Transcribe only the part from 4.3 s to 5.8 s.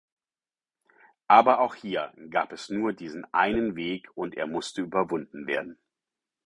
er musste überwunden werden.